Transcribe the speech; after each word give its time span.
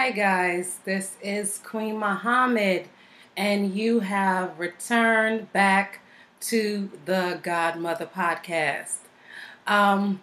Hi, 0.00 0.12
guys. 0.12 0.78
This 0.84 1.16
is 1.20 1.58
Queen 1.58 1.98
Muhammad, 1.98 2.86
and 3.36 3.74
you 3.74 3.98
have 3.98 4.56
returned 4.56 5.52
back 5.52 5.98
to 6.42 6.88
the 7.04 7.40
Godmother 7.42 8.06
podcast. 8.06 8.98
Um, 9.66 10.20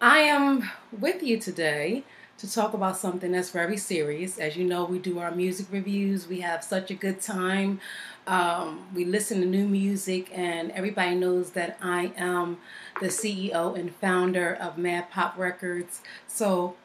I 0.00 0.18
am 0.18 0.70
with 0.96 1.24
you 1.24 1.40
today 1.40 2.04
to 2.38 2.48
talk 2.48 2.72
about 2.72 2.96
something 2.96 3.32
that's 3.32 3.50
very 3.50 3.76
serious. 3.76 4.38
As 4.38 4.56
you 4.56 4.62
know, 4.62 4.84
we 4.84 5.00
do 5.00 5.18
our 5.18 5.32
music 5.32 5.66
reviews, 5.72 6.28
we 6.28 6.38
have 6.38 6.62
such 6.62 6.92
a 6.92 6.94
good 6.94 7.20
time. 7.20 7.80
Um, 8.28 8.86
we 8.94 9.04
listen 9.04 9.40
to 9.40 9.46
new 9.46 9.66
music, 9.66 10.30
and 10.32 10.70
everybody 10.70 11.16
knows 11.16 11.50
that 11.50 11.78
I 11.82 12.12
am 12.16 12.58
the 13.00 13.08
CEO 13.08 13.76
and 13.76 13.92
founder 13.92 14.54
of 14.54 14.78
Mad 14.78 15.10
Pop 15.10 15.36
Records. 15.36 16.00
So, 16.28 16.76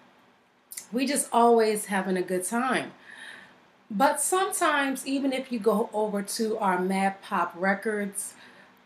we 0.91 1.05
just 1.05 1.29
always 1.31 1.85
having 1.85 2.17
a 2.17 2.21
good 2.21 2.43
time. 2.43 2.91
But 3.91 4.21
sometimes, 4.21 5.07
even 5.07 5.33
if 5.33 5.51
you 5.51 5.59
go 5.59 5.89
over 5.93 6.21
to 6.21 6.57
our 6.59 6.79
Mad 6.79 7.21
Pop 7.21 7.53
Records 7.57 8.35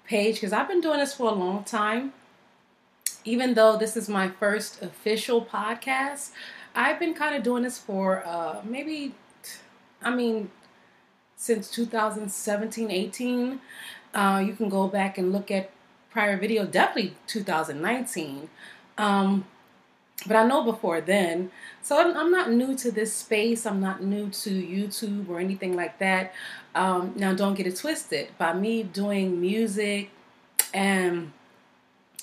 page, 0.06 0.36
because 0.36 0.54
I've 0.54 0.68
been 0.68 0.82
doing 0.82 1.00
this 1.00 1.14
for 1.14 1.30
a 1.30 1.34
long 1.34 1.64
time, 1.64 2.14
even 3.26 3.54
though 3.54 3.78
this 3.78 3.98
is 3.98 4.08
my 4.08 4.30
first 4.30 4.82
official 4.82 5.44
podcast, 5.46 6.32
I've 6.76 7.00
been 7.00 7.14
kind 7.14 7.36
of 7.36 7.44
doing 7.44 7.64
this 7.64 7.78
for 7.78 8.26
uh, 8.26 8.62
maybe, 8.64 9.14
I 10.02 10.14
mean, 10.14 10.50
since 11.36 11.70
2017 11.70 12.90
18. 12.90 13.60
Uh, 14.14 14.44
you 14.46 14.54
can 14.54 14.70
go 14.70 14.88
back 14.88 15.18
and 15.18 15.34
look 15.34 15.52
at 15.52 15.72
prior 16.10 16.38
video, 16.38 16.66
definitely 16.66 17.16
2019. 17.28 18.50
Um, 18.98 19.46
but 20.26 20.36
I 20.36 20.46
know 20.46 20.64
before 20.64 21.02
then. 21.02 21.52
So 21.82 22.00
I'm, 22.00 22.16
I'm, 22.16 22.32
not 22.32 22.52
new 22.52 22.76
to 22.78 22.92
this 22.92 23.14
space. 23.14 23.66
I'm 23.66 23.82
not 23.82 24.04
new 24.04 24.30
to 24.30 24.50
YouTube 24.50 25.28
or 25.28 25.40
anything 25.40 25.76
like 25.76 26.00
that. 26.00 26.34
Um, 26.76 27.14
now, 27.16 27.34
don't 27.34 27.56
get 27.56 27.68
it 27.68 27.76
twisted. 27.76 28.30
By 28.38 28.54
me 28.54 28.84
doing 28.84 29.42
music 29.42 30.10
and 30.74 31.32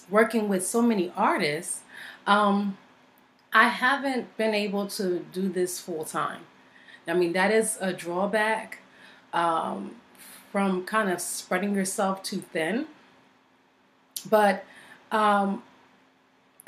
working 0.08 0.48
with 0.48 0.66
so 0.66 0.80
many 0.80 1.12
artists, 1.16 1.80
um, 2.26 2.78
I 3.52 3.68
haven't 3.68 4.36
been 4.36 4.54
able 4.54 4.86
to 4.88 5.26
do 5.32 5.48
this 5.48 5.80
full 5.80 6.04
time. 6.04 6.42
I 7.06 7.14
mean, 7.14 7.32
that 7.32 7.50
is 7.50 7.76
a 7.80 7.92
drawback 7.92 8.78
um, 9.32 9.96
from 10.52 10.84
kind 10.84 11.10
of 11.10 11.20
spreading 11.20 11.74
yourself 11.74 12.22
too 12.22 12.40
thin. 12.40 12.86
But 14.28 14.64
um, 15.10 15.62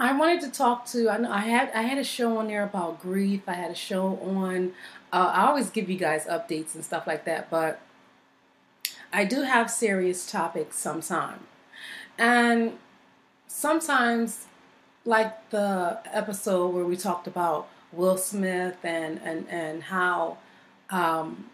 I 0.03 0.13
wanted 0.15 0.41
to 0.41 0.51
talk 0.51 0.85
to. 0.87 1.09
I 1.09 1.43
had 1.43 1.71
I 1.77 1.83
had 1.83 1.97
a 1.97 2.03
show 2.03 2.37
on 2.39 2.49
there 2.49 2.65
about 2.65 3.01
grief. 3.01 3.43
I 3.47 3.53
had 3.53 3.71
a 3.71 3.75
show 3.77 4.19
on. 4.19 4.73
Uh, 5.13 5.31
I 5.33 5.47
always 5.47 5.71
give 5.71 5.89
you 5.89 5.97
guys 5.97 6.27
updates 6.27 6.75
and 6.75 6.85
stuff 6.85 7.07
like 7.07 7.25
that, 7.25 7.49
but 7.51 7.81
I 9.13 9.25
do 9.25 9.43
have 9.43 9.71
serious 9.71 10.29
topics 10.29 10.77
sometimes, 10.77 11.43
and 12.19 12.79
sometimes, 13.47 14.47
like 15.05 15.51
the 15.51 16.01
episode 16.13 16.75
where 16.75 16.85
we 16.85 16.97
talked 16.97 17.29
about 17.29 17.69
Will 17.93 18.19
Smith 18.19 18.79
and 18.83 19.21
and 19.23 19.49
and 19.49 19.85
how 19.85 20.39
um, 20.91 21.49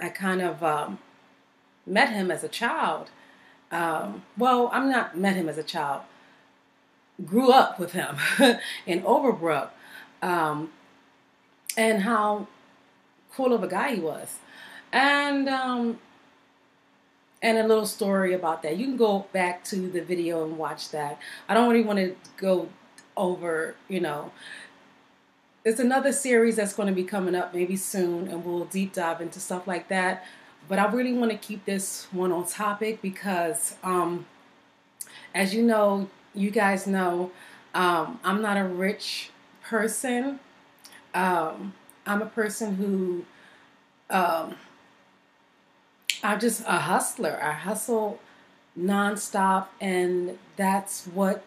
I 0.00 0.08
kind 0.08 0.40
of 0.40 0.62
um, 0.64 0.98
met 1.84 2.08
him 2.08 2.30
as 2.30 2.42
a 2.42 2.48
child. 2.48 3.10
Um, 3.70 4.22
well, 4.38 4.70
I'm 4.72 4.90
not 4.90 5.18
met 5.18 5.36
him 5.36 5.50
as 5.50 5.58
a 5.58 5.62
child 5.62 6.00
grew 7.24 7.50
up 7.50 7.78
with 7.78 7.92
him 7.92 8.16
in 8.86 9.02
Overbrook, 9.02 9.70
um, 10.22 10.70
and 11.76 12.02
how 12.02 12.46
cool 13.32 13.52
of 13.52 13.62
a 13.62 13.68
guy 13.68 13.94
he 13.94 14.00
was, 14.00 14.38
and 14.92 15.48
um, 15.48 15.98
and 17.42 17.58
a 17.58 17.66
little 17.66 17.86
story 17.86 18.32
about 18.32 18.62
that. 18.62 18.76
You 18.76 18.86
can 18.86 18.96
go 18.96 19.26
back 19.32 19.64
to 19.64 19.88
the 19.88 20.00
video 20.00 20.44
and 20.44 20.58
watch 20.58 20.90
that. 20.90 21.20
I 21.48 21.54
don't 21.54 21.70
really 21.70 21.84
want 21.84 21.98
to 21.98 22.16
go 22.36 22.68
over, 23.16 23.74
you 23.88 24.00
know. 24.00 24.32
It's 25.64 25.80
another 25.80 26.12
series 26.12 26.56
that's 26.56 26.74
going 26.74 26.88
to 26.88 26.94
be 26.94 27.04
coming 27.04 27.34
up 27.34 27.52
maybe 27.52 27.76
soon, 27.76 28.28
and 28.28 28.44
we'll 28.44 28.64
deep 28.66 28.92
dive 28.92 29.20
into 29.20 29.40
stuff 29.40 29.66
like 29.66 29.88
that. 29.88 30.24
But 30.68 30.78
I 30.78 30.90
really 30.90 31.12
want 31.12 31.30
to 31.30 31.38
keep 31.38 31.64
this 31.64 32.06
one 32.10 32.32
on 32.32 32.46
topic 32.46 33.00
because, 33.02 33.76
um, 33.82 34.26
as 35.34 35.54
you 35.54 35.62
know, 35.62 36.08
you 36.36 36.50
guys 36.50 36.86
know 36.86 37.32
um, 37.74 38.20
I'm 38.24 38.40
not 38.40 38.56
a 38.56 38.64
rich 38.64 39.30
person. 39.62 40.40
Um, 41.14 41.74
I'm 42.06 42.22
a 42.22 42.26
person 42.26 42.76
who 42.76 43.24
um, 44.08 44.54
I'm 46.22 46.40
just 46.40 46.62
a 46.62 46.78
hustler. 46.78 47.38
I 47.42 47.52
hustle 47.52 48.20
nonstop, 48.78 49.66
and 49.80 50.38
that's 50.56 51.06
what 51.06 51.44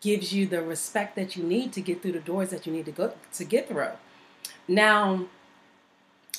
gives 0.00 0.32
you 0.32 0.46
the 0.46 0.62
respect 0.62 1.16
that 1.16 1.36
you 1.36 1.44
need 1.44 1.72
to 1.72 1.80
get 1.80 2.02
through 2.02 2.12
the 2.12 2.20
doors 2.20 2.50
that 2.50 2.66
you 2.66 2.72
need 2.72 2.84
to 2.86 2.92
go 2.92 3.14
to 3.32 3.44
get 3.44 3.68
through. 3.68 3.88
Now, 4.66 5.26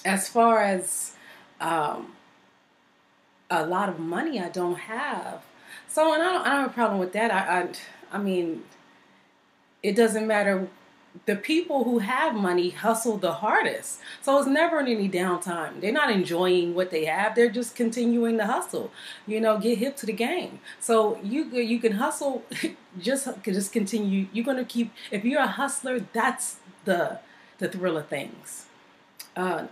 as 0.03 0.27
far 0.27 0.61
as 0.61 1.13
um, 1.61 2.13
a 3.49 3.65
lot 3.65 3.89
of 3.89 3.99
money 3.99 4.39
I 4.39 4.49
don't 4.49 4.79
have, 4.79 5.43
so, 5.88 6.13
and 6.13 6.22
I 6.22 6.33
don't, 6.33 6.41
I 6.41 6.50
don't 6.51 6.61
have 6.61 6.72
a 6.72 6.73
problem 6.73 7.00
with 7.00 7.13
that. 7.13 7.31
I, 7.31 7.61
I, 7.61 7.69
I 8.11 8.17
mean, 8.17 8.63
it 9.83 9.95
doesn't 9.95 10.28
matter. 10.28 10.67
The 11.25 11.35
people 11.35 11.83
who 11.83 12.00
have 12.00 12.35
money 12.35 12.69
hustle 12.69 13.17
the 13.17 13.33
hardest. 13.33 14.00
So 14.22 14.38
it's 14.38 14.47
never 14.47 14.79
any 14.79 15.09
downtime. 15.09 15.81
They're 15.81 15.91
not 15.91 16.11
enjoying 16.11 16.75
what 16.75 16.91
they 16.91 17.06
have. 17.06 17.35
They're 17.35 17.50
just 17.50 17.75
continuing 17.75 18.38
to 18.38 18.45
hustle. 18.45 18.91
You 19.25 19.41
know, 19.41 19.57
get 19.57 19.79
hip 19.79 19.95
to 19.97 20.06
the 20.06 20.13
game. 20.13 20.59
So 20.79 21.19
you 21.23 21.45
you 21.45 21.79
can 21.79 21.94
hustle, 21.94 22.44
just 23.00 23.27
just 23.44 23.72
continue. 23.72 24.27
You're 24.31 24.45
gonna 24.45 24.66
keep. 24.66 24.94
If 25.09 25.25
you're 25.25 25.41
a 25.41 25.47
hustler, 25.47 26.01
that's 26.13 26.57
the 26.85 27.19
the 27.57 27.67
thrill 27.67 27.97
of 27.97 28.07
things. 28.07 28.67
Uh, 29.35 29.67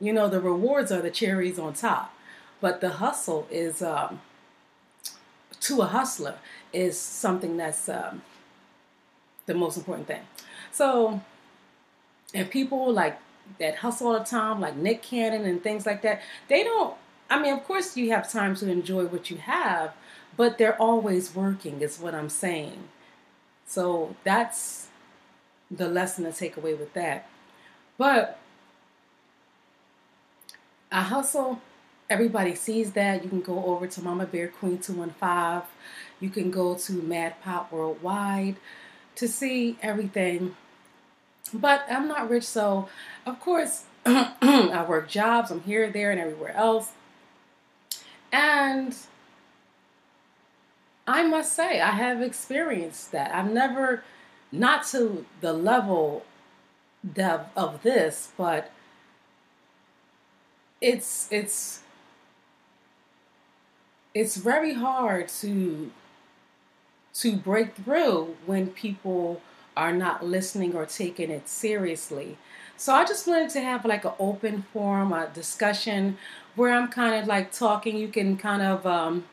you 0.00 0.12
know, 0.14 0.28
the 0.28 0.40
rewards 0.40 0.90
are 0.90 1.02
the 1.02 1.10
cherries 1.10 1.58
on 1.58 1.74
top, 1.74 2.14
but 2.60 2.80
the 2.80 2.90
hustle 2.90 3.46
is. 3.50 3.82
Um, 3.82 4.20
to 5.60 5.82
a 5.82 5.86
hustler 5.86 6.36
is 6.72 6.98
something 6.98 7.56
that's 7.56 7.88
um, 7.88 8.22
the 9.46 9.54
most 9.54 9.76
important 9.76 10.06
thing. 10.06 10.22
So, 10.72 11.20
and 12.34 12.50
people 12.50 12.92
like 12.92 13.18
that 13.58 13.76
hustle 13.76 14.08
all 14.08 14.18
the 14.18 14.24
time, 14.24 14.60
like 14.60 14.76
Nick 14.76 15.02
Cannon 15.02 15.44
and 15.44 15.62
things 15.62 15.86
like 15.86 16.02
that, 16.02 16.22
they 16.48 16.64
don't. 16.64 16.96
I 17.28 17.40
mean, 17.40 17.52
of 17.52 17.64
course, 17.64 17.96
you 17.96 18.10
have 18.10 18.30
time 18.30 18.56
to 18.56 18.70
enjoy 18.70 19.06
what 19.06 19.30
you 19.30 19.36
have, 19.36 19.92
but 20.36 20.58
they're 20.58 20.80
always 20.80 21.34
working, 21.34 21.80
is 21.80 21.98
what 21.98 22.14
I'm 22.14 22.28
saying. 22.28 22.88
So 23.66 24.16
that's 24.24 24.88
the 25.70 25.88
lesson 25.88 26.24
to 26.24 26.32
take 26.32 26.56
away 26.56 26.74
with 26.74 26.92
that. 26.94 27.28
But 27.98 28.38
I 30.90 31.02
hustle 31.02 31.60
everybody 32.10 32.54
sees 32.56 32.92
that. 32.92 33.22
You 33.22 33.30
can 33.30 33.40
go 33.40 33.64
over 33.64 33.86
to 33.86 34.02
Mama 34.02 34.26
Bear 34.26 34.48
Queen 34.48 34.78
215. 34.78 35.68
You 36.20 36.28
can 36.28 36.50
go 36.50 36.74
to 36.74 36.92
Mad 36.92 37.40
Pop 37.42 37.72
Worldwide 37.72 38.56
to 39.14 39.28
see 39.28 39.78
everything. 39.80 40.56
But 41.54 41.84
I'm 41.88 42.08
not 42.08 42.28
rich, 42.28 42.44
so 42.44 42.88
of 43.24 43.40
course 43.40 43.84
I 44.06 44.84
work 44.88 45.08
jobs. 45.08 45.50
I'm 45.50 45.62
here, 45.62 45.90
there, 45.90 46.10
and 46.10 46.20
everywhere 46.20 46.54
else. 46.54 46.92
And 48.32 48.94
I 51.06 51.26
must 51.26 51.54
say, 51.54 51.80
I 51.80 51.90
have 51.90 52.22
experienced 52.22 53.12
that. 53.12 53.34
I've 53.34 53.50
never, 53.50 54.04
not 54.52 54.86
to 54.88 55.26
the 55.40 55.52
level 55.52 56.24
of, 57.56 57.82
this, 57.82 58.32
but 58.36 58.70
it's 60.80 61.28
it's 61.30 61.80
it's 64.14 64.36
very 64.36 64.74
hard 64.74 65.28
to 65.28 65.90
to 67.12 67.36
break 67.36 67.74
through 67.74 68.36
when 68.46 68.68
people 68.68 69.40
are 69.76 69.92
not 69.92 70.24
listening 70.24 70.74
or 70.74 70.86
taking 70.86 71.30
it 71.30 71.48
seriously. 71.48 72.38
So 72.76 72.94
I 72.94 73.04
just 73.04 73.26
wanted 73.26 73.50
to 73.50 73.60
have 73.60 73.84
like 73.84 74.04
an 74.04 74.12
open 74.18 74.62
forum, 74.72 75.12
a 75.12 75.28
discussion 75.28 76.18
where 76.54 76.72
I'm 76.72 76.88
kind 76.88 77.14
of 77.14 77.26
like 77.26 77.52
talking. 77.52 77.96
You 77.96 78.08
can 78.08 78.36
kind 78.36 78.62
of 78.62 78.86
um, 78.86 79.24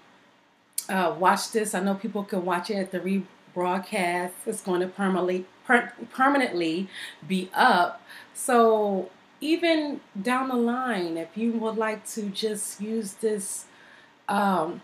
uh, 0.89 1.15
watch 1.17 1.51
this. 1.51 1.73
I 1.73 1.79
know 1.79 1.95
people 1.95 2.23
can 2.23 2.45
watch 2.45 2.69
it 2.69 2.75
at 2.75 2.91
the 2.91 2.99
rebroadcast. 2.99 4.31
It's 4.45 4.61
going 4.61 4.81
to 4.81 4.87
permanently 4.87 5.45
per- 5.65 5.93
permanently 6.11 6.89
be 7.27 7.49
up. 7.53 8.01
So 8.33 9.09
even 9.39 10.01
down 10.19 10.49
the 10.49 10.55
line, 10.55 11.17
if 11.17 11.37
you 11.37 11.51
would 11.53 11.77
like 11.77 12.05
to 12.09 12.23
just 12.23 12.81
use 12.81 13.13
this 13.13 13.65
um, 14.27 14.81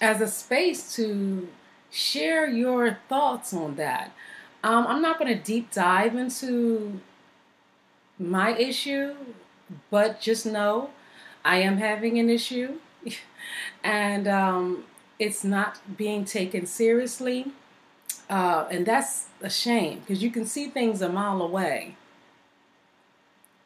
as 0.00 0.20
a 0.20 0.28
space 0.28 0.94
to 0.96 1.48
share 1.90 2.48
your 2.48 2.98
thoughts 3.08 3.54
on 3.54 3.76
that. 3.76 4.12
Um, 4.62 4.86
I'm 4.86 5.00
not 5.00 5.18
going 5.18 5.32
to 5.36 5.42
deep 5.42 5.70
dive 5.70 6.16
into 6.16 7.00
my 8.18 8.56
issue, 8.56 9.14
but 9.90 10.20
just 10.20 10.46
know 10.46 10.90
I 11.44 11.58
am 11.58 11.78
having 11.78 12.18
an 12.18 12.28
issue, 12.28 12.78
and 13.84 14.26
um, 14.26 14.84
it's 15.18 15.44
not 15.44 15.78
being 15.96 16.24
taken 16.24 16.66
seriously. 16.66 17.52
Uh, 18.28 18.66
and 18.70 18.84
that's 18.84 19.26
a 19.40 19.48
shame 19.48 20.00
because 20.00 20.20
you 20.20 20.30
can 20.30 20.44
see 20.44 20.68
things 20.68 21.00
a 21.00 21.08
mile 21.08 21.40
away. 21.40 21.94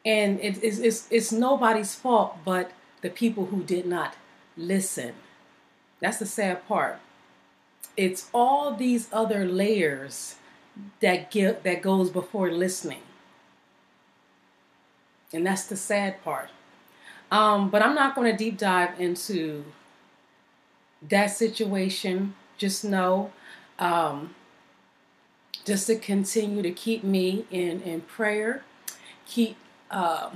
And 0.05 0.39
it, 0.39 0.63
it's, 0.63 0.77
it's, 0.77 1.07
it's 1.09 1.31
nobody's 1.31 1.95
fault 1.95 2.37
but 2.45 2.71
the 3.01 3.09
people 3.09 3.47
who 3.47 3.63
did 3.63 3.87
not 3.87 4.15
listen. 4.57 5.13
That's 5.99 6.17
the 6.17 6.25
sad 6.25 6.67
part. 6.67 6.99
It's 7.95 8.29
all 8.33 8.73
these 8.73 9.07
other 9.11 9.45
layers 9.45 10.35
that 10.99 11.29
get 11.31 11.63
that 11.63 11.81
goes 11.81 12.09
before 12.09 12.51
listening. 12.51 13.01
And 15.33 15.45
that's 15.45 15.65
the 15.65 15.77
sad 15.77 16.23
part. 16.23 16.49
Um, 17.31 17.69
but 17.69 17.81
I'm 17.81 17.95
not 17.95 18.15
going 18.15 18.29
to 18.29 18.37
deep 18.37 18.57
dive 18.57 18.99
into 18.99 19.63
that 21.07 21.27
situation. 21.27 22.35
Just 22.57 22.83
know, 22.83 23.31
um, 23.79 24.35
just 25.65 25.87
to 25.87 25.95
continue 25.95 26.61
to 26.61 26.71
keep 26.71 27.03
me 27.03 27.45
in, 27.49 27.81
in 27.81 28.01
prayer, 28.01 28.63
keep 29.25 29.55
uh, 29.89 30.31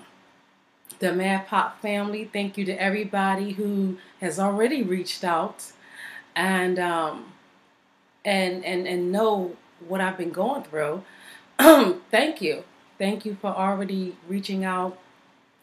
the 1.00 1.14
Mad 1.14 1.48
Pop 1.48 1.82
family. 1.82 2.26
Thank 2.26 2.58
you 2.58 2.66
to 2.66 2.82
everybody 2.82 3.54
who 3.54 3.98
has 4.22 4.40
already 4.40 4.84
reached 4.84 5.24
out 5.24 5.72
and 6.36 6.80
um, 6.80 7.34
and 8.24 8.64
and 8.66 8.88
and 8.88 9.12
know 9.12 9.56
what 9.88 10.02
I've 10.02 10.18
been 10.18 10.32
going 10.32 10.64
through. 10.64 11.04
Thank 11.60 12.42
you. 12.42 12.64
Thank 12.98 13.26
you 13.26 13.38
for 13.42 13.48
already 13.48 14.16
reaching 14.28 14.64
out, 14.64 14.98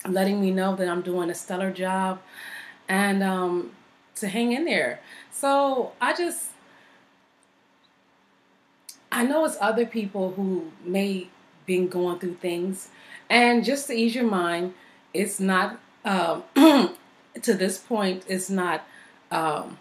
letting 0.07 0.41
me 0.41 0.51
know 0.51 0.77
that 0.77 0.89
I'm 0.89 1.03
doing 1.03 1.31
a 1.31 1.35
stellar 1.35 1.71
job, 1.71 2.21
and 2.89 3.23
um, 3.23 3.73
to 4.17 4.29
hang 4.29 4.53
in 4.53 4.65
there. 4.65 5.01
So 5.31 5.93
I 6.01 6.15
just, 6.15 6.49
I 9.11 9.25
know 9.25 9.45
it's 9.45 9.57
other 9.61 9.87
people 9.87 10.33
who 10.33 10.73
may 10.85 11.29
been 11.65 11.89
going 11.89 12.19
through 12.19 12.35
things, 12.35 12.89
and 13.31 13.65
just 13.65 13.87
to 13.87 13.95
ease 13.95 14.15
your 14.15 14.27
mind, 14.27 14.75
it's 15.15 15.41
not 15.41 15.79
um, 16.05 16.45
to 16.55 17.55
this 17.55 17.79
point. 17.79 18.25
It's 18.29 18.51
not 18.51 18.85
um, 19.31 19.79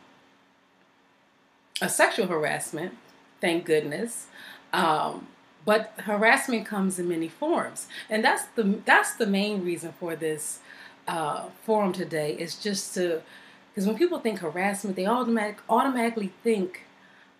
a 1.81 1.89
sexual 1.89 2.28
harassment, 2.28 2.98
thank 3.39 3.66
goodness. 3.66 4.28
Um, 4.74 5.28
but 5.66 5.94
harassment 6.06 6.66
comes 6.66 6.98
in 6.98 7.07
many 7.07 7.28
forms, 7.28 7.88
and 8.10 8.24
that's 8.24 8.45
the 8.56 8.80
that's 8.86 9.13
the 9.13 9.28
main 9.28 9.63
reason 9.63 9.94
for 10.00 10.16
this 10.16 10.60
uh, 11.07 11.45
forum 11.63 11.94
today. 11.94 12.33
Is 12.33 12.56
just 12.56 12.94
to 12.95 13.22
because 13.69 13.86
when 13.88 13.98
people 13.98 14.19
think 14.19 14.39
harassment, 14.39 14.95
they 14.95 15.06
automatic 15.06 15.60
automatically 15.69 16.31
think 16.44 16.86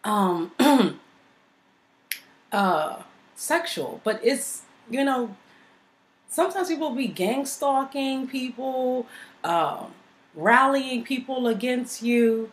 um, 0.04 0.52
uh, 2.52 3.02
sexual, 3.36 4.02
but 4.04 4.20
it's 4.24 4.64
you 4.90 5.04
know 5.04 5.36
sometimes 6.32 6.70
people 6.70 6.90
will 6.90 6.96
be 6.96 7.08
gang 7.08 7.46
stalking 7.46 8.28
people, 8.28 9.06
uh, 9.44 9.86
rallying 10.34 11.04
people 11.04 11.48
against 11.48 12.02
you, 12.02 12.50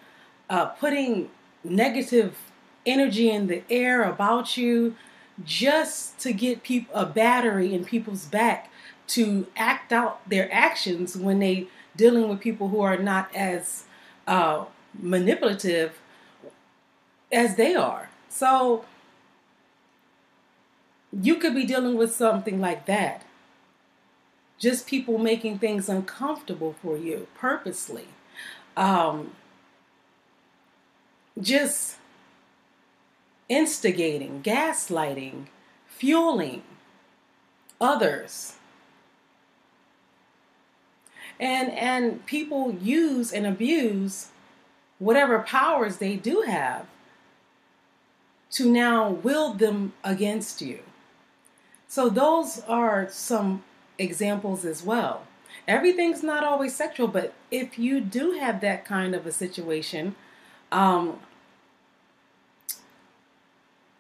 uh, 0.50 0.66
putting 0.66 1.30
negative 1.64 2.36
energy 2.84 3.30
in 3.30 3.46
the 3.46 3.62
air 3.70 4.02
about 4.02 4.56
you 4.56 4.94
just 5.44 6.19
to 6.19 6.32
get 6.32 6.62
people 6.62 6.94
a 6.94 7.06
battery 7.06 7.72
in 7.72 7.84
people's 7.84 8.26
back 8.26 8.70
to 9.06 9.46
act 9.56 9.92
out 9.92 10.28
their 10.28 10.52
actions 10.52 11.16
when 11.16 11.38
they 11.38 11.69
dealing 11.96 12.28
with 12.28 12.40
people 12.40 12.69
who 12.69 12.80
are 12.80 12.98
not 12.98 13.34
as 13.34 13.84
uh, 14.26 14.64
manipulative 15.00 15.98
as 17.32 17.56
they 17.56 17.75
are. 17.75 18.10
So 18.28 18.84
you 21.12 21.36
could 21.36 21.54
be 21.54 21.64
dealing 21.64 21.96
with 21.96 22.12
something 22.12 22.60
like 22.60 22.86
that. 22.86 23.25
Just 24.58 24.87
people 24.87 25.19
making 25.19 25.58
things 25.58 25.88
uncomfortable 25.88 26.75
for 26.82 26.96
you 26.96 27.28
purposely. 27.34 28.08
Um, 28.76 29.32
just 31.40 31.96
instigating, 33.49 34.43
gaslighting, 34.43 35.46
fueling 35.87 36.62
others. 37.81 38.55
And 41.40 41.70
and 41.72 42.26
people 42.26 42.75
use 42.75 43.32
and 43.32 43.46
abuse 43.46 44.28
whatever 44.99 45.38
powers 45.40 45.99
they 45.99 46.16
do 46.16 46.43
have 46.43 46.87
to 48.50 48.70
now 48.70 49.11
wield 49.11 49.58
them 49.58 49.93
against 50.02 50.61
you. 50.61 50.81
So 51.87 52.08
those 52.08 52.61
are 52.69 53.08
some 53.11 53.62
examples 53.98 54.64
as 54.64 54.82
well. 54.82 55.26
Everything's 55.66 56.22
not 56.22 56.44
always 56.44 56.74
sexual, 56.74 57.08
but 57.08 57.34
if 57.50 57.78
you 57.78 58.00
do 58.00 58.32
have 58.32 58.60
that 58.60 58.84
kind 58.84 59.14
of 59.14 59.26
a 59.26 59.32
situation, 59.32 60.14
um, 60.72 61.18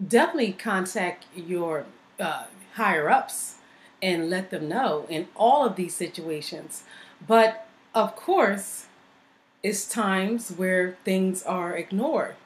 definitely 0.06 0.52
contact 0.52 1.26
your 1.34 1.84
uh, 2.18 2.44
higher 2.74 3.10
ups 3.10 3.56
and 4.00 4.30
let 4.30 4.50
them 4.50 4.68
know 4.68 5.06
in 5.08 5.28
all 5.34 5.66
of 5.66 5.76
these 5.76 5.94
situations. 5.94 6.84
But 7.26 7.66
of 7.94 8.14
course, 8.14 8.86
it's 9.62 9.88
times 9.88 10.50
where 10.50 10.96
things 11.04 11.42
are 11.42 11.76
ignored. 11.76 12.36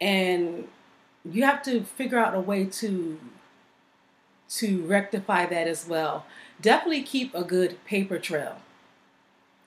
And 0.00 0.68
you 1.24 1.42
have 1.42 1.62
to 1.64 1.82
figure 1.82 2.18
out 2.18 2.34
a 2.34 2.40
way 2.40 2.64
to 2.64 3.18
to 4.48 4.84
rectify 4.84 5.46
that 5.46 5.68
as 5.68 5.86
well. 5.86 6.26
Definitely 6.60 7.02
keep 7.02 7.34
a 7.34 7.44
good 7.44 7.82
paper 7.84 8.18
trail. 8.18 8.56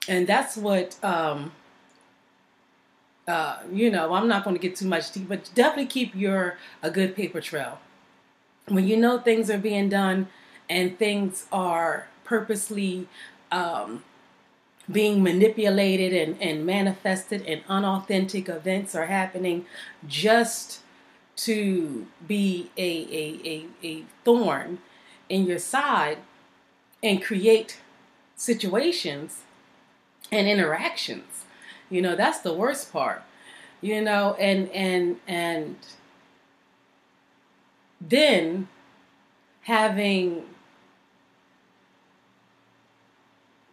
And 0.06 0.26
that's 0.26 0.56
what 0.56 1.02
um, 1.02 1.52
uh, 3.26 3.58
you 3.72 3.90
know, 3.90 4.14
I'm 4.14 4.28
not 4.28 4.44
going 4.44 4.54
to 4.54 4.60
get 4.60 4.76
too 4.76 4.86
much 4.86 5.12
deep, 5.12 5.28
but 5.28 5.50
definitely 5.54 5.86
keep 5.86 6.14
your 6.14 6.58
a 6.82 6.90
good 6.90 7.16
paper 7.16 7.40
trail. 7.40 7.78
When 8.68 8.86
you 8.86 8.96
know 8.96 9.18
things 9.18 9.50
are 9.50 9.58
being 9.58 9.88
done 9.88 10.28
and 10.68 10.98
things 10.98 11.46
are 11.52 12.08
purposely 12.24 13.08
um, 13.50 14.04
being 14.90 15.22
manipulated 15.22 16.12
and, 16.12 16.40
and 16.40 16.66
manifested 16.66 17.44
and 17.46 17.62
unauthentic 17.68 18.48
events 18.48 18.94
are 18.94 19.06
happening 19.06 19.64
just 20.06 20.80
to 21.36 22.06
be 22.26 22.70
a, 22.76 22.82
a, 22.82 23.40
a, 23.44 23.86
a 23.86 24.04
thorn 24.24 24.78
in 25.28 25.46
your 25.46 25.58
side 25.58 26.18
and 27.04 27.22
create 27.22 27.78
situations 28.34 29.42
and 30.32 30.48
interactions 30.48 31.44
you 31.90 32.02
know, 32.02 32.16
that's 32.16 32.40
the 32.40 32.52
worst 32.52 32.92
part. 32.92 33.22
You 33.80 34.00
know, 34.02 34.34
and 34.34 34.68
and 34.70 35.20
and 35.28 35.76
then 38.00 38.68
having 39.62 40.44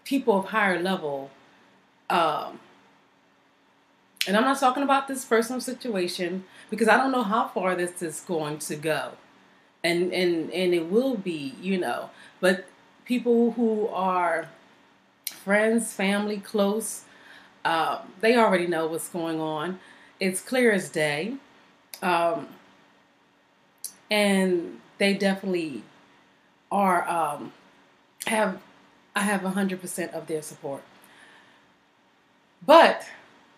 people 0.04 0.38
of 0.40 0.46
higher 0.46 0.82
level 0.82 1.32
um, 2.10 2.60
and 4.28 4.38
I'm 4.38 4.44
not 4.44 4.60
talking 4.60 4.84
about 4.84 5.08
this 5.08 5.26
personal 5.26 5.62
situation 5.62 6.44
because 6.70 6.88
I 6.88 6.98
don't 6.98 7.12
know 7.12 7.24
how 7.24 7.48
far 7.48 7.76
this 7.76 8.02
is 8.02 8.20
going 8.20 8.60
to 8.60 8.76
go. 8.76 9.14
And 9.84 10.14
and 10.14 10.52
and 10.52 10.74
it 10.74 10.92
will 10.92 11.16
be, 11.18 11.56
you 11.62 11.78
know, 11.80 12.12
but 12.40 12.66
people 13.12 13.52
who 13.52 13.90
are 13.90 14.48
friends, 15.44 15.92
family, 15.92 16.38
close, 16.38 17.04
um, 17.66 17.98
they 18.22 18.38
already 18.38 18.66
know 18.66 18.88
what's 18.88 19.10
going 19.10 19.42
on. 19.42 19.78
It's 20.18 20.40
clear 20.40 20.72
as 20.72 20.90
day. 20.90 21.34
Um, 22.02 22.48
and 24.10 24.80
they 24.98 25.14
definitely 25.14 25.84
are 26.72 27.06
um, 27.10 27.52
have 28.28 28.62
I 29.14 29.24
have 29.24 29.42
100% 29.42 30.14
of 30.14 30.28
their 30.28 30.42
support. 30.42 30.84
But 32.66 33.10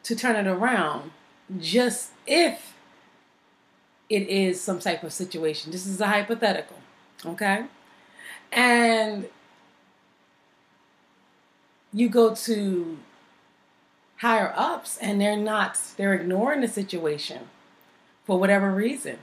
to 0.02 0.16
turn 0.16 0.36
it 0.36 0.50
around, 0.50 1.12
just 1.60 2.10
if 2.26 2.74
it 4.10 4.28
is 4.28 4.60
some 4.60 4.80
type 4.80 5.04
of 5.04 5.14
situation, 5.14 5.72
this 5.72 5.86
is 5.86 6.02
a 6.02 6.08
hypothetical, 6.08 6.78
okay? 7.24 7.66
And 8.52 9.28
you 11.94 12.10
go 12.10 12.34
to 12.34 12.98
higher 14.18 14.54
ups 14.56 14.98
and 14.98 15.22
they're 15.22 15.38
not, 15.38 15.80
they're 15.98 16.14
ignoring 16.14 16.62
the 16.62 16.68
situation 16.68 17.50
for 18.26 18.40
whatever 18.40 18.72
reason. 18.72 19.18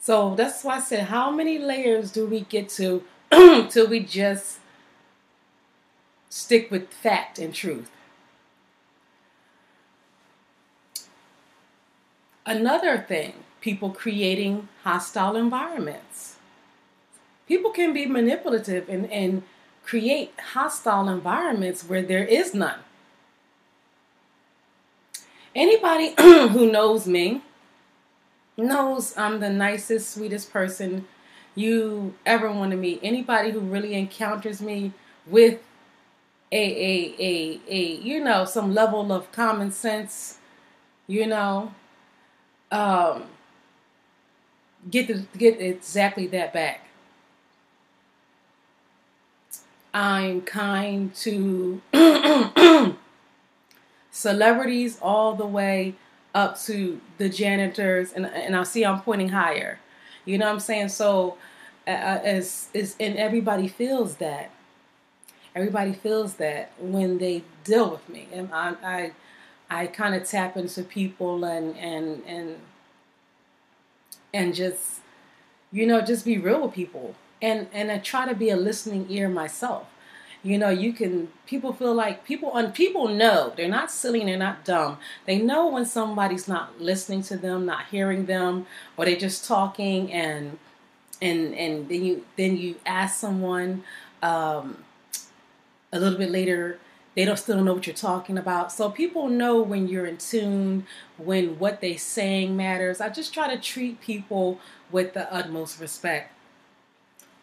So 0.00 0.34
that's 0.34 0.64
why 0.64 0.76
I 0.76 0.80
said, 0.80 1.04
how 1.04 1.30
many 1.30 1.58
layers 1.58 2.10
do 2.10 2.26
we 2.26 2.40
get 2.40 2.68
to 2.70 3.04
till 3.70 3.86
we 3.88 4.00
just 4.00 4.58
stick 6.28 6.70
with 6.70 6.88
fact 6.92 7.38
and 7.38 7.54
truth? 7.54 7.90
Another 12.46 12.98
thing, 12.98 13.34
people 13.60 13.90
creating 13.90 14.68
hostile 14.82 15.36
environments. 15.36 16.36
People 17.46 17.70
can 17.70 17.92
be 17.92 18.06
manipulative 18.06 18.88
and, 18.88 19.10
and 19.12 19.42
create 19.90 20.32
hostile 20.52 21.08
environments 21.08 21.82
where 21.82 22.00
there 22.00 22.24
is 22.24 22.54
none. 22.54 22.78
Anybody 25.52 26.14
who 26.20 26.70
knows 26.70 27.08
me 27.08 27.42
knows 28.56 29.18
I'm 29.18 29.40
the 29.40 29.50
nicest, 29.50 30.14
sweetest 30.14 30.52
person 30.52 31.08
you 31.56 32.14
ever 32.24 32.52
want 32.52 32.70
to 32.70 32.76
meet. 32.76 33.00
Anybody 33.02 33.50
who 33.50 33.58
really 33.58 33.94
encounters 33.94 34.62
me 34.62 34.92
with 35.26 35.58
a 36.52 36.56
a 36.56 37.14
a 37.18 37.60
a 37.68 37.94
you 37.96 38.22
know 38.22 38.44
some 38.44 38.72
level 38.72 39.12
of 39.12 39.32
common 39.32 39.72
sense, 39.72 40.38
you 41.08 41.26
know, 41.26 41.74
um, 42.70 43.24
get 44.88 45.08
the, 45.08 45.26
get 45.36 45.60
exactly 45.60 46.28
that 46.28 46.52
back. 46.52 46.89
I'm 49.92 50.42
kind 50.42 51.14
to 51.16 51.80
celebrities 54.10 54.98
all 55.00 55.34
the 55.34 55.46
way 55.46 55.94
up 56.34 56.60
to 56.60 57.00
the 57.18 57.28
janitors, 57.28 58.12
and 58.12 58.26
and 58.26 58.56
I 58.56 58.62
see 58.62 58.84
I'm 58.84 59.00
pointing 59.00 59.30
higher. 59.30 59.78
You 60.24 60.38
know 60.38 60.46
what 60.46 60.52
I'm 60.52 60.60
saying? 60.60 60.90
So, 60.90 61.36
uh, 61.86 61.90
as 61.90 62.68
is, 62.72 62.96
and 63.00 63.16
everybody 63.16 63.68
feels 63.68 64.16
that. 64.16 64.50
Everybody 65.54 65.92
feels 65.92 66.34
that 66.34 66.70
when 66.78 67.18
they 67.18 67.42
deal 67.64 67.90
with 67.90 68.08
me, 68.08 68.28
and 68.32 68.48
I, 68.52 68.74
I, 68.84 69.12
I 69.68 69.86
kind 69.88 70.14
of 70.14 70.24
tap 70.28 70.56
into 70.56 70.84
people 70.84 71.44
and 71.44 71.76
and 71.76 72.22
and 72.26 72.56
and 74.32 74.54
just, 74.54 75.00
you 75.72 75.86
know, 75.86 76.00
just 76.00 76.24
be 76.24 76.38
real 76.38 76.62
with 76.62 76.72
people, 76.72 77.16
and 77.42 77.66
and 77.72 77.90
I 77.90 77.98
try 77.98 78.28
to 78.28 78.34
be 78.34 78.50
a 78.50 78.56
listening 78.56 79.06
ear 79.08 79.28
myself. 79.28 79.86
You 80.42 80.56
know 80.58 80.70
you 80.70 80.92
can 80.92 81.28
people 81.46 81.72
feel 81.72 81.94
like 81.94 82.24
people 82.24 82.56
and 82.56 82.74
people 82.74 83.08
know 83.08 83.52
they're 83.56 83.68
not 83.68 83.90
silly 83.90 84.24
they're 84.24 84.38
not 84.38 84.64
dumb. 84.64 84.98
They 85.26 85.38
know 85.38 85.68
when 85.68 85.84
somebody's 85.84 86.48
not 86.48 86.80
listening 86.80 87.22
to 87.24 87.36
them 87.36 87.66
not 87.66 87.86
hearing 87.90 88.26
them 88.26 88.66
or 88.96 89.04
they're 89.04 89.16
just 89.16 89.44
talking 89.44 90.12
and 90.12 90.58
and 91.20 91.54
and 91.54 91.88
then 91.88 92.04
you 92.04 92.24
then 92.36 92.56
you 92.56 92.76
ask 92.86 93.18
someone 93.18 93.84
um, 94.22 94.78
a 95.92 95.98
little 95.98 96.18
bit 96.18 96.30
later 96.30 96.78
they 97.14 97.24
don't 97.24 97.38
still 97.38 97.62
know 97.62 97.74
what 97.74 97.86
you're 97.86 97.94
talking 97.94 98.38
about. 98.38 98.72
So 98.72 98.88
people 98.88 99.28
know 99.28 99.60
when 99.60 99.88
you're 99.88 100.06
in 100.06 100.16
tune 100.16 100.86
when 101.18 101.58
what 101.58 101.80
they're 101.80 101.98
saying 101.98 102.56
matters. 102.56 103.00
I 103.00 103.08
just 103.08 103.34
try 103.34 103.52
to 103.54 103.60
treat 103.60 104.00
people 104.00 104.60
with 104.92 105.12
the 105.14 105.30
utmost 105.32 105.80
respect 105.80 106.32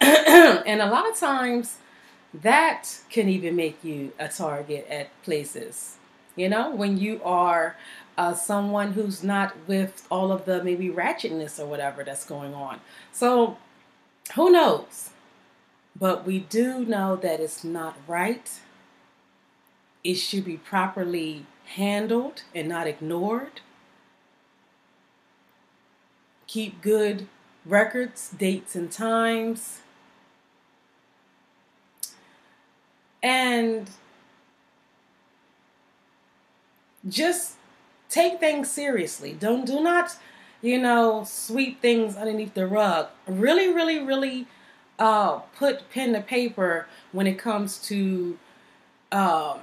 and 0.00 0.80
a 0.80 0.86
lot 0.86 1.08
of 1.08 1.18
times 1.18 1.78
that 2.34 3.00
can 3.10 3.28
even 3.28 3.56
make 3.56 3.82
you 3.82 4.12
a 4.18 4.28
target 4.28 4.86
at 4.88 5.10
places. 5.22 5.96
You 6.36 6.48
know, 6.48 6.74
when 6.74 6.98
you 6.98 7.20
are 7.24 7.76
uh, 8.16 8.34
someone 8.34 8.92
who's 8.92 9.22
not 9.22 9.54
with 9.66 10.06
all 10.10 10.30
of 10.30 10.44
the 10.44 10.62
maybe 10.62 10.88
ratchetness 10.88 11.58
or 11.58 11.66
whatever 11.66 12.04
that's 12.04 12.24
going 12.24 12.54
on. 12.54 12.80
So, 13.12 13.56
who 14.34 14.50
knows? 14.50 15.10
But 15.98 16.26
we 16.26 16.40
do 16.40 16.84
know 16.84 17.16
that 17.16 17.40
it's 17.40 17.64
not 17.64 17.96
right. 18.06 18.50
It 20.04 20.14
should 20.14 20.44
be 20.44 20.56
properly 20.56 21.46
handled 21.74 22.42
and 22.54 22.68
not 22.68 22.86
ignored. 22.86 23.60
Keep 26.46 26.82
good 26.82 27.26
records, 27.64 28.30
dates, 28.30 28.74
and 28.74 28.90
times 28.90 29.80
and 33.22 33.90
just 37.08 37.54
take 38.08 38.40
things 38.40 38.70
seriously. 38.70 39.32
Don't 39.32 39.66
do 39.66 39.80
not, 39.80 40.16
you 40.62 40.78
know, 40.78 41.24
sweep 41.24 41.80
things 41.80 42.16
underneath 42.16 42.54
the 42.54 42.66
rug. 42.66 43.08
Really, 43.26 43.72
really, 43.72 43.98
really 44.00 44.46
uh, 44.98 45.38
put 45.56 45.90
pen 45.90 46.12
to 46.12 46.20
paper 46.20 46.86
when 47.12 47.26
it 47.26 47.38
comes 47.38 47.78
to 47.78 48.38
um, 49.12 49.60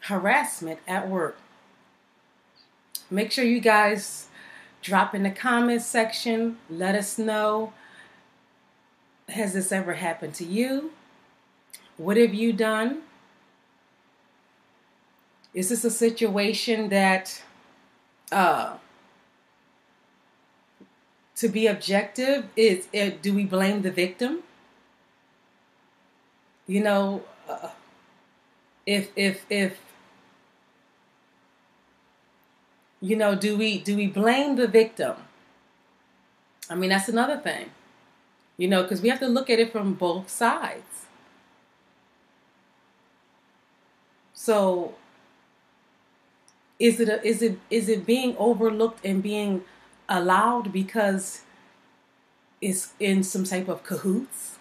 harassment 0.00 0.80
at 0.86 1.08
work. 1.08 1.36
Make 3.10 3.30
sure 3.30 3.44
you 3.44 3.60
guys 3.60 4.28
drop 4.80 5.14
in 5.14 5.22
the 5.22 5.30
comments 5.30 5.86
section. 5.86 6.58
Let 6.70 6.94
us 6.94 7.18
know. 7.18 7.72
Has 9.28 9.52
this 9.52 9.70
ever 9.72 9.94
happened 9.94 10.34
to 10.34 10.44
you? 10.44 10.92
What 11.96 12.16
have 12.16 12.34
you 12.34 12.52
done? 12.52 13.02
Is 15.54 15.68
this 15.68 15.84
a 15.84 15.90
situation 15.90 16.88
that, 16.88 17.42
uh, 18.30 18.76
to 21.36 21.48
be 21.48 21.66
objective, 21.66 22.46
is 22.56 22.88
uh, 22.94 23.10
do 23.20 23.34
we 23.34 23.44
blame 23.44 23.82
the 23.82 23.90
victim? 23.90 24.42
You 26.66 26.82
know, 26.82 27.22
uh, 27.48 27.68
if 28.86 29.10
if 29.14 29.44
if 29.50 29.78
you 33.02 33.16
know, 33.16 33.34
do 33.34 33.58
we 33.58 33.78
do 33.78 33.96
we 33.96 34.06
blame 34.06 34.56
the 34.56 34.68
victim? 34.68 35.16
I 36.70 36.74
mean, 36.74 36.90
that's 36.90 37.08
another 37.08 37.36
thing. 37.36 37.70
You 38.56 38.68
know, 38.68 38.82
because 38.82 39.02
we 39.02 39.10
have 39.10 39.20
to 39.20 39.28
look 39.28 39.50
at 39.50 39.58
it 39.58 39.72
from 39.72 39.94
both 39.94 40.30
sides. 40.30 41.06
So 44.42 44.94
is 46.80 46.98
it 46.98 47.08
a, 47.08 47.24
is 47.24 47.42
it 47.42 47.60
is 47.70 47.88
it 47.88 48.04
being 48.04 48.36
overlooked 48.38 49.06
and 49.06 49.22
being 49.22 49.62
allowed 50.08 50.72
because 50.72 51.42
it's 52.60 52.92
in 52.98 53.22
some 53.22 53.44
type 53.44 53.68
of 53.68 53.84
cahoots? 53.84 54.58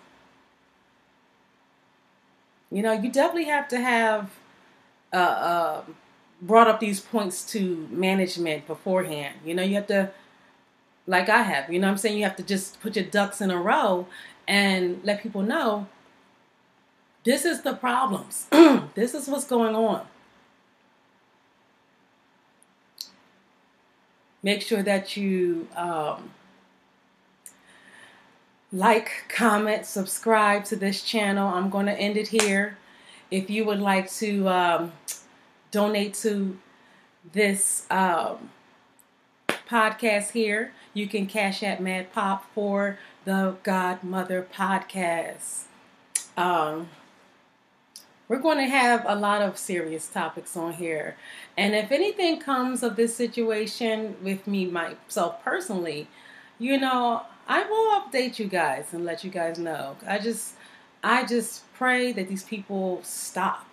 You 2.69 2.83
know, 2.83 2.91
you 2.91 3.11
definitely 3.11 3.49
have 3.49 3.67
to 3.69 3.79
have 3.79 4.29
uh, 5.11 5.15
uh, 5.17 5.81
brought 6.43 6.67
up 6.67 6.79
these 6.79 6.99
points 6.99 7.43
to 7.53 7.87
management 7.89 8.67
beforehand. 8.67 9.37
You 9.43 9.55
know, 9.55 9.63
you 9.63 9.73
have 9.73 9.87
to, 9.87 10.11
like 11.07 11.27
I 11.27 11.41
have, 11.41 11.73
you 11.73 11.79
know 11.79 11.89
I'm 11.89 11.97
saying? 11.97 12.19
You 12.19 12.25
have 12.25 12.35
to 12.35 12.43
just 12.43 12.79
put 12.81 12.95
your 12.95 13.05
ducks 13.05 13.41
in 13.41 13.49
a 13.49 13.57
row 13.59 14.05
and 14.47 15.01
let 15.03 15.23
people 15.23 15.41
know 15.41 15.87
this 17.23 17.45
is 17.45 17.61
the 17.61 17.73
problems. 17.73 18.47
this 18.95 19.13
is 19.13 19.27
what's 19.27 19.45
going 19.45 19.75
on. 19.75 20.05
Make 24.43 24.63
sure 24.63 24.81
that 24.81 25.15
you 25.15 25.67
um, 25.75 26.31
like, 28.73 29.25
comment, 29.27 29.85
subscribe 29.85 30.63
to 30.65 30.75
this 30.75 31.03
channel. 31.03 31.47
I'm 31.47 31.69
going 31.69 31.87
to 31.87 31.93
end 31.93 32.17
it 32.17 32.29
here. 32.29 32.77
If 33.29 33.49
you 33.49 33.65
would 33.65 33.79
like 33.79 34.09
to 34.13 34.47
um, 34.47 34.91
donate 35.71 36.13
to 36.15 36.57
this 37.33 37.85
um, 37.91 38.49
podcast 39.69 40.31
here, 40.31 40.73
you 40.93 41.07
can 41.07 41.27
cash 41.27 41.63
at 41.63 41.81
Mad 41.81 42.11
Pop 42.13 42.45
for 42.53 42.97
the 43.25 43.55
Godmother 43.63 44.47
podcast. 44.53 45.63
Um, 46.37 46.89
we're 48.31 48.39
going 48.39 48.59
to 48.59 48.63
have 48.63 49.03
a 49.05 49.13
lot 49.13 49.41
of 49.41 49.57
serious 49.57 50.07
topics 50.07 50.55
on 50.55 50.71
here. 50.71 51.17
And 51.57 51.75
if 51.75 51.91
anything 51.91 52.39
comes 52.39 52.81
of 52.81 52.95
this 52.95 53.13
situation 53.13 54.15
with 54.23 54.47
me 54.47 54.67
myself 54.67 55.43
personally, 55.43 56.07
you 56.57 56.79
know, 56.79 57.23
I 57.45 57.65
will 57.65 57.99
update 57.99 58.39
you 58.39 58.45
guys 58.45 58.93
and 58.93 59.03
let 59.03 59.25
you 59.25 59.31
guys 59.31 59.59
know. 59.59 59.97
I 60.07 60.17
just 60.17 60.53
I 61.03 61.25
just 61.25 61.69
pray 61.73 62.13
that 62.13 62.29
these 62.29 62.43
people 62.43 63.01
stop. 63.03 63.67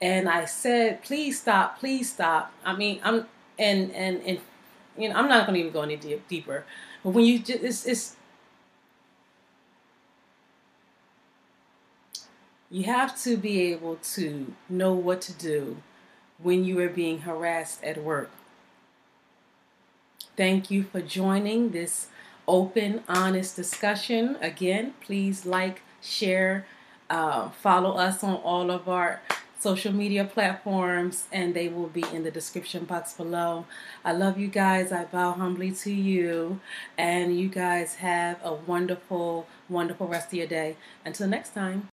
And 0.00 0.28
I 0.28 0.44
said, 0.44 1.02
please 1.02 1.40
stop, 1.40 1.80
please 1.80 2.12
stop. 2.12 2.52
I 2.64 2.76
mean, 2.76 3.00
I'm 3.02 3.26
and 3.58 3.90
and 3.90 4.22
and 4.24 4.38
you 4.96 5.08
know, 5.08 5.16
I'm 5.16 5.28
not 5.28 5.44
going 5.44 5.54
to 5.54 5.60
even 5.60 5.72
go 5.72 5.82
any 5.82 5.96
deep, 5.96 6.28
deeper. 6.28 6.64
But 7.02 7.14
when 7.14 7.24
you 7.24 7.40
just 7.40 7.64
it's, 7.64 7.84
it's 7.86 8.16
You 12.72 12.84
have 12.84 13.20
to 13.24 13.36
be 13.36 13.70
able 13.70 13.96
to 14.14 14.54
know 14.66 14.94
what 14.94 15.20
to 15.22 15.34
do 15.34 15.82
when 16.38 16.64
you 16.64 16.80
are 16.80 16.88
being 16.88 17.20
harassed 17.20 17.84
at 17.84 18.02
work. 18.02 18.30
Thank 20.38 20.70
you 20.70 20.82
for 20.82 21.02
joining 21.02 21.72
this 21.72 22.06
open, 22.48 23.02
honest 23.10 23.56
discussion. 23.56 24.38
Again, 24.40 24.94
please 25.02 25.44
like, 25.44 25.82
share, 26.00 26.64
uh, 27.10 27.50
follow 27.50 27.92
us 27.98 28.24
on 28.24 28.36
all 28.36 28.70
of 28.70 28.88
our 28.88 29.20
social 29.60 29.92
media 29.92 30.24
platforms, 30.24 31.24
and 31.30 31.52
they 31.52 31.68
will 31.68 31.88
be 31.88 32.04
in 32.10 32.24
the 32.24 32.30
description 32.30 32.86
box 32.86 33.12
below. 33.12 33.66
I 34.02 34.12
love 34.12 34.38
you 34.38 34.48
guys. 34.48 34.90
I 34.92 35.04
bow 35.04 35.32
humbly 35.32 35.72
to 35.72 35.92
you, 35.92 36.58
and 36.96 37.38
you 37.38 37.50
guys 37.50 37.96
have 37.96 38.38
a 38.42 38.54
wonderful, 38.54 39.46
wonderful 39.68 40.08
rest 40.08 40.28
of 40.28 40.34
your 40.38 40.46
day. 40.46 40.78
Until 41.04 41.28
next 41.28 41.52
time. 41.52 41.90